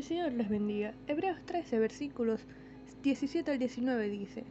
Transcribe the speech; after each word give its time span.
el 0.00 0.06
Señor 0.06 0.32
les 0.32 0.48
bendiga. 0.48 0.94
Hebreos 1.08 1.36
13, 1.44 1.78
versículos 1.78 2.40
17 3.02 3.50
al 3.50 3.58
19 3.58 4.08
dice, 4.08 4.44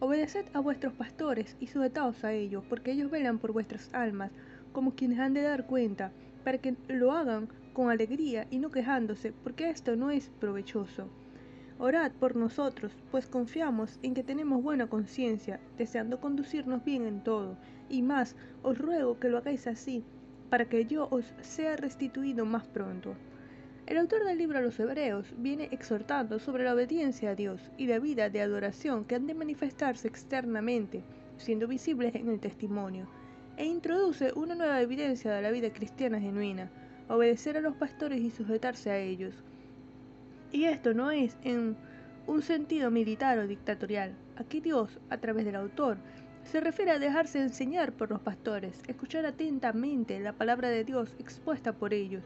Obedeced 0.00 0.46
a 0.52 0.58
vuestros 0.58 0.92
pastores 0.94 1.56
y 1.60 1.68
sujetaos 1.68 2.24
a 2.24 2.32
ellos, 2.32 2.64
porque 2.68 2.90
ellos 2.90 3.08
velan 3.08 3.38
por 3.38 3.52
vuestras 3.52 3.88
almas, 3.94 4.32
como 4.72 4.96
quienes 4.96 5.20
han 5.20 5.32
de 5.32 5.42
dar 5.42 5.68
cuenta, 5.68 6.10
para 6.42 6.58
que 6.58 6.74
lo 6.88 7.12
hagan 7.12 7.46
con 7.72 7.88
alegría 7.88 8.48
y 8.50 8.58
no 8.58 8.72
quejándose, 8.72 9.32
porque 9.44 9.70
esto 9.70 9.94
no 9.94 10.10
es 10.10 10.28
provechoso. 10.40 11.08
Orad 11.78 12.10
por 12.10 12.34
nosotros, 12.34 12.90
pues 13.12 13.28
confiamos 13.28 14.00
en 14.02 14.12
que 14.12 14.24
tenemos 14.24 14.60
buena 14.60 14.88
conciencia, 14.88 15.60
deseando 15.78 16.20
conducirnos 16.20 16.84
bien 16.84 17.06
en 17.06 17.22
todo, 17.22 17.56
y 17.88 18.02
más, 18.02 18.34
os 18.64 18.76
ruego 18.76 19.20
que 19.20 19.28
lo 19.28 19.38
hagáis 19.38 19.68
así, 19.68 20.02
para 20.48 20.64
que 20.64 20.84
yo 20.84 21.06
os 21.12 21.32
sea 21.42 21.76
restituido 21.76 22.44
más 22.44 22.66
pronto. 22.66 23.14
El 23.90 23.98
autor 23.98 24.24
del 24.24 24.38
libro 24.38 24.60
a 24.60 24.62
los 24.62 24.78
Hebreos 24.78 25.26
viene 25.38 25.68
exhortando 25.72 26.38
sobre 26.38 26.62
la 26.62 26.74
obediencia 26.74 27.30
a 27.30 27.34
Dios 27.34 27.60
y 27.76 27.88
la 27.88 27.98
vida 27.98 28.30
de 28.30 28.40
adoración 28.40 29.04
que 29.04 29.16
han 29.16 29.26
de 29.26 29.34
manifestarse 29.34 30.06
externamente, 30.06 31.02
siendo 31.38 31.66
visibles 31.66 32.14
en 32.14 32.28
el 32.28 32.38
testimonio, 32.38 33.08
e 33.56 33.66
introduce 33.66 34.32
una 34.36 34.54
nueva 34.54 34.80
evidencia 34.80 35.32
de 35.32 35.42
la 35.42 35.50
vida 35.50 35.72
cristiana 35.72 36.20
genuina, 36.20 36.70
obedecer 37.08 37.56
a 37.56 37.60
los 37.60 37.74
pastores 37.74 38.20
y 38.20 38.30
sujetarse 38.30 38.92
a 38.92 38.98
ellos. 38.98 39.34
Y 40.52 40.66
esto 40.66 40.94
no 40.94 41.10
es 41.10 41.36
en 41.42 41.76
un 42.28 42.42
sentido 42.42 42.92
militar 42.92 43.40
o 43.40 43.48
dictatorial. 43.48 44.14
Aquí 44.36 44.60
Dios, 44.60 45.00
a 45.10 45.18
través 45.18 45.44
del 45.44 45.56
autor, 45.56 45.96
se 46.44 46.60
refiere 46.60 46.92
a 46.92 47.00
dejarse 47.00 47.40
enseñar 47.40 47.90
por 47.90 48.08
los 48.08 48.20
pastores, 48.20 48.84
escuchar 48.86 49.26
atentamente 49.26 50.20
la 50.20 50.32
palabra 50.32 50.68
de 50.68 50.84
Dios 50.84 51.12
expuesta 51.18 51.72
por 51.72 51.92
ellos, 51.92 52.22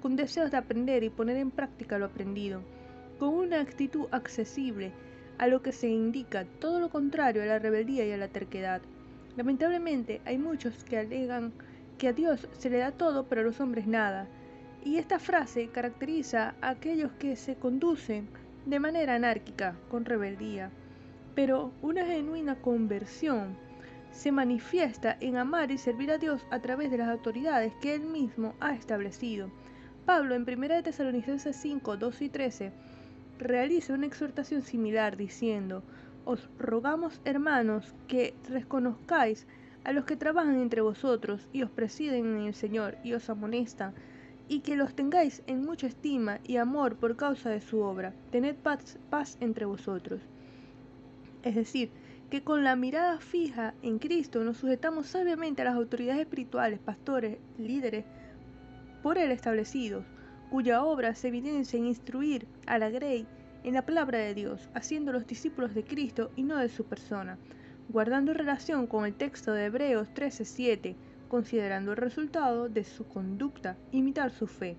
con 0.00 0.16
deseos 0.16 0.50
de 0.50 0.56
aprender 0.56 1.02
y 1.02 1.10
poner 1.10 1.36
en 1.36 1.50
práctica 1.50 1.98
lo 1.98 2.06
aprendido, 2.06 2.62
con 3.18 3.30
una 3.30 3.60
actitud 3.60 4.06
accesible 4.10 4.92
a 5.38 5.46
lo 5.46 5.62
que 5.62 5.72
se 5.72 5.88
indica, 5.88 6.44
todo 6.60 6.80
lo 6.80 6.90
contrario 6.90 7.42
a 7.42 7.46
la 7.46 7.58
rebeldía 7.58 8.06
y 8.06 8.12
a 8.12 8.16
la 8.16 8.28
terquedad. 8.28 8.82
Lamentablemente 9.36 10.20
hay 10.24 10.38
muchos 10.38 10.84
que 10.84 10.98
alegan 10.98 11.52
que 11.96 12.08
a 12.08 12.12
Dios 12.12 12.48
se 12.52 12.70
le 12.70 12.78
da 12.78 12.92
todo 12.92 13.26
pero 13.28 13.40
a 13.40 13.44
los 13.44 13.60
hombres 13.60 13.86
nada, 13.86 14.26
y 14.84 14.98
esta 14.98 15.18
frase 15.18 15.68
caracteriza 15.68 16.54
a 16.60 16.70
aquellos 16.70 17.12
que 17.12 17.36
se 17.36 17.56
conducen 17.56 18.28
de 18.66 18.80
manera 18.80 19.14
anárquica, 19.14 19.76
con 19.90 20.04
rebeldía. 20.04 20.70
Pero 21.34 21.72
una 21.82 22.04
genuina 22.04 22.56
conversión 22.56 23.56
se 24.10 24.32
manifiesta 24.32 25.16
en 25.20 25.36
amar 25.36 25.70
y 25.70 25.78
servir 25.78 26.10
a 26.10 26.18
Dios 26.18 26.44
a 26.50 26.60
través 26.60 26.90
de 26.90 26.98
las 26.98 27.08
autoridades 27.08 27.72
que 27.80 27.94
Él 27.94 28.02
mismo 28.02 28.54
ha 28.60 28.74
establecido, 28.74 29.50
Pablo 30.08 30.34
en 30.34 30.46
1 30.48 30.84
Tesalonicenses 30.84 31.54
5, 31.54 31.98
2 31.98 32.22
y 32.22 32.28
13 32.30 32.72
realiza 33.38 33.92
una 33.92 34.06
exhortación 34.06 34.62
similar 34.62 35.18
diciendo, 35.18 35.82
os 36.24 36.48
rogamos 36.58 37.20
hermanos 37.26 37.94
que 38.06 38.32
reconozcáis 38.48 39.46
a 39.84 39.92
los 39.92 40.06
que 40.06 40.16
trabajan 40.16 40.58
entre 40.62 40.80
vosotros 40.80 41.46
y 41.52 41.62
os 41.62 41.70
presiden 41.70 42.38
en 42.38 42.46
el 42.46 42.54
Señor 42.54 42.96
y 43.04 43.12
os 43.12 43.28
amonestan, 43.28 43.92
y 44.48 44.60
que 44.60 44.76
los 44.76 44.94
tengáis 44.94 45.42
en 45.46 45.62
mucha 45.62 45.88
estima 45.88 46.40
y 46.42 46.56
amor 46.56 46.96
por 46.96 47.16
causa 47.16 47.50
de 47.50 47.60
su 47.60 47.80
obra. 47.80 48.14
Tened 48.30 48.56
paz, 48.56 48.98
paz 49.10 49.36
entre 49.40 49.66
vosotros. 49.66 50.22
Es 51.42 51.54
decir, 51.54 51.90
que 52.30 52.42
con 52.42 52.64
la 52.64 52.76
mirada 52.76 53.18
fija 53.18 53.74
en 53.82 53.98
Cristo 53.98 54.42
nos 54.42 54.56
sujetamos 54.56 55.06
sabiamente 55.06 55.60
a 55.60 55.66
las 55.66 55.74
autoridades 55.74 56.22
espirituales, 56.22 56.78
pastores, 56.78 57.36
líderes, 57.58 58.06
por 59.02 59.18
él 59.18 59.30
establecidos, 59.30 60.04
cuya 60.50 60.82
obra 60.82 61.14
se 61.14 61.28
evidencia 61.28 61.78
en 61.78 61.86
instruir 61.86 62.46
a 62.66 62.78
la 62.78 62.90
Grey 62.90 63.26
en 63.64 63.74
la 63.74 63.84
palabra 63.84 64.18
de 64.18 64.34
Dios, 64.34 64.68
haciendo 64.74 65.12
los 65.12 65.26
discípulos 65.26 65.74
de 65.74 65.84
Cristo 65.84 66.30
y 66.36 66.42
no 66.42 66.56
de 66.56 66.68
su 66.68 66.84
persona, 66.84 67.38
guardando 67.88 68.32
relación 68.32 68.86
con 68.86 69.04
el 69.04 69.14
texto 69.14 69.52
de 69.52 69.66
Hebreos 69.66 70.08
13:7, 70.14 70.96
considerando 71.28 71.92
el 71.92 71.96
resultado 71.96 72.68
de 72.68 72.84
su 72.84 73.06
conducta, 73.06 73.76
imitar 73.92 74.30
su 74.30 74.46
fe. 74.46 74.76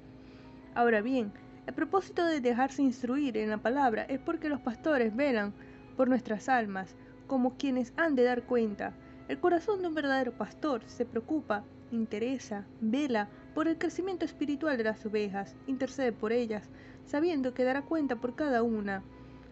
Ahora 0.76 1.02
bien, 1.02 1.32
el 1.68 1.74
propósito 1.74 2.26
de 2.26 2.42
dejarse 2.42 2.82
instruir 2.82 3.38
en 3.38 3.50
la 3.50 3.58
palabra 3.58 4.04
es 4.04 4.20
porque 4.20 4.50
los 4.50 4.62
pastores 4.62 5.16
velan 5.16 5.54
por 5.96 6.08
nuestras 6.08 6.50
almas, 6.50 6.96
como 7.28 7.58
quienes 7.58 7.94
han 7.98 8.16
de 8.16 8.24
dar 8.24 8.44
cuenta. 8.44 8.94
El 9.28 9.40
corazón 9.40 9.82
de 9.82 9.88
un 9.90 9.94
verdadero 9.94 10.32
pastor 10.32 10.82
se 10.88 11.06
preocupa, 11.06 11.64
interesa, 11.92 12.66
vela 12.82 13.30
por 13.54 13.68
el 13.68 13.78
crecimiento 13.78 14.26
espiritual 14.26 14.78
de 14.78 14.84
las 14.84 15.06
ovejas, 15.06 15.56
intercede 15.68 16.12
por 16.12 16.32
ellas, 16.32 16.70
sabiendo 17.06 17.54
que 17.54 17.64
dará 17.64 17.82
cuenta 17.82 18.16
por 18.16 18.36
cada 18.36 18.64
una 18.64 19.04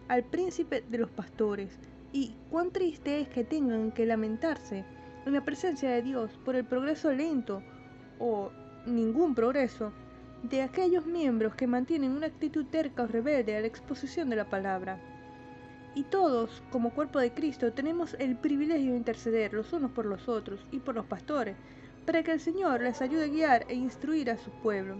al 0.08 0.24
príncipe 0.24 0.84
de 0.90 0.98
los 0.98 1.10
pastores. 1.10 1.78
Y 2.14 2.36
cuán 2.50 2.72
triste 2.72 3.20
es 3.22 3.28
que 3.28 3.44
tengan 3.44 3.92
que 3.92 4.06
lamentarse 4.06 4.86
en 5.26 5.34
la 5.34 5.44
presencia 5.44 5.90
de 5.90 6.02
Dios 6.02 6.40
por 6.46 6.56
el 6.56 6.64
progreso 6.64 7.12
lento 7.12 7.62
o 8.20 8.52
ningún 8.86 9.36
progreso 9.36 9.92
de 10.44 10.62
aquellos 10.62 11.06
miembros 11.06 11.56
que 11.56 11.68
mantienen 11.68 12.12
una 12.12 12.28
actitud 12.28 12.66
terca 12.66 13.04
o 13.04 13.08
rebelde 13.08 13.58
a 13.58 13.62
la 13.62 13.68
exposición 13.68 14.30
de 14.30 14.36
la 14.38 14.50
palabra. 14.50 15.00
Y 15.96 16.04
todos, 16.04 16.62
como 16.70 16.92
cuerpo 16.92 17.20
de 17.20 17.34
Cristo, 17.34 17.74
tenemos 17.74 18.16
el 18.20 18.38
privilegio 18.38 18.92
de 18.92 18.98
interceder 18.98 19.54
los 19.54 19.74
unos 19.74 19.92
por 19.92 20.06
los 20.06 20.30
otros 20.30 20.66
y 20.72 20.80
por 20.80 20.96
los 20.96 21.06
pastores, 21.06 21.58
para 22.08 22.24
que 22.24 22.32
el 22.32 22.40
Señor 22.40 22.82
les 22.82 23.02
ayude 23.02 23.26
a 23.26 23.28
guiar 23.28 23.66
e 23.68 23.76
instruir 23.76 24.32
a 24.32 24.38
su 24.38 24.50
pueblo. 24.50 24.96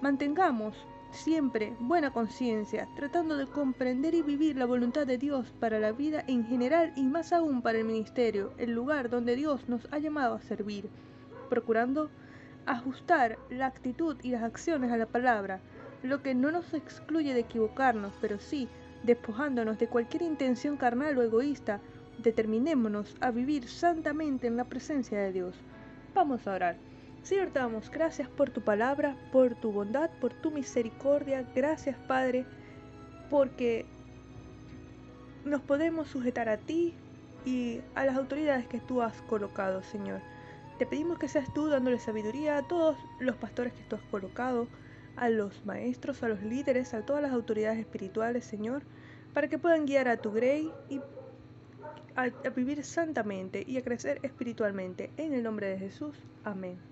Mantengamos 0.00 0.76
siempre 1.12 1.72
buena 1.78 2.12
conciencia, 2.12 2.88
tratando 2.96 3.36
de 3.36 3.46
comprender 3.46 4.12
y 4.12 4.22
vivir 4.22 4.56
la 4.56 4.66
voluntad 4.66 5.06
de 5.06 5.18
Dios 5.18 5.52
para 5.60 5.78
la 5.78 5.92
vida 5.92 6.24
en 6.26 6.44
general 6.44 6.92
y 6.96 7.04
más 7.04 7.32
aún 7.32 7.62
para 7.62 7.78
el 7.78 7.84
ministerio, 7.84 8.52
el 8.58 8.72
lugar 8.72 9.08
donde 9.08 9.36
Dios 9.36 9.68
nos 9.68 9.86
ha 9.92 10.00
llamado 10.00 10.34
a 10.34 10.40
servir, 10.40 10.88
procurando 11.48 12.10
ajustar 12.66 13.38
la 13.48 13.66
actitud 13.66 14.16
y 14.24 14.30
las 14.30 14.42
acciones 14.42 14.90
a 14.90 14.96
la 14.96 15.06
palabra, 15.06 15.60
lo 16.02 16.24
que 16.24 16.34
no 16.34 16.50
nos 16.50 16.74
excluye 16.74 17.34
de 17.34 17.40
equivocarnos, 17.40 18.14
pero 18.20 18.40
sí, 18.40 18.68
despojándonos 19.04 19.78
de 19.78 19.86
cualquier 19.86 20.22
intención 20.22 20.76
carnal 20.76 21.16
o 21.18 21.22
egoísta, 21.22 21.80
determinémonos 22.18 23.14
a 23.20 23.30
vivir 23.30 23.68
santamente 23.68 24.48
en 24.48 24.56
la 24.56 24.64
presencia 24.64 25.20
de 25.20 25.32
Dios. 25.32 25.54
Vamos 26.14 26.46
a 26.46 26.54
orar. 26.54 26.76
Señor, 27.22 27.50
te 27.50 27.58
damos 27.58 27.90
gracias 27.90 28.28
por 28.28 28.50
tu 28.50 28.60
palabra, 28.60 29.16
por 29.30 29.54
tu 29.54 29.72
bondad, 29.72 30.10
por 30.20 30.34
tu 30.34 30.50
misericordia. 30.50 31.46
Gracias, 31.54 31.96
Padre, 32.06 32.44
porque 33.30 33.86
nos 35.44 35.62
podemos 35.62 36.08
sujetar 36.08 36.48
a 36.48 36.58
ti 36.58 36.94
y 37.46 37.80
a 37.94 38.04
las 38.04 38.16
autoridades 38.16 38.66
que 38.66 38.80
tú 38.80 39.02
has 39.02 39.22
colocado, 39.22 39.82
Señor. 39.82 40.20
Te 40.78 40.86
pedimos 40.86 41.18
que 41.18 41.28
seas 41.28 41.52
tú 41.54 41.68
dándole 41.68 41.98
sabiduría 41.98 42.58
a 42.58 42.66
todos 42.66 42.96
los 43.20 43.36
pastores 43.36 43.72
que 43.72 43.84
tú 43.84 43.96
has 43.96 44.02
colocado, 44.10 44.66
a 45.16 45.28
los 45.28 45.64
maestros, 45.64 46.22
a 46.22 46.28
los 46.28 46.42
líderes, 46.42 46.92
a 46.92 47.06
todas 47.06 47.22
las 47.22 47.32
autoridades 47.32 47.78
espirituales, 47.78 48.44
Señor, 48.44 48.82
para 49.32 49.48
que 49.48 49.58
puedan 49.58 49.86
guiar 49.86 50.08
a 50.08 50.16
tu 50.16 50.32
grey 50.32 50.72
y 50.88 51.00
a, 52.16 52.28
vivir 52.50 52.84
santamente 52.84 53.64
y 53.66 53.78
a 53.78 53.82
crecer 53.82 54.20
espiritualmente. 54.22 55.10
En 55.16 55.32
el 55.34 55.42
nombre 55.42 55.68
de 55.68 55.78
Jesús. 55.78 56.16
Amén. 56.44 56.91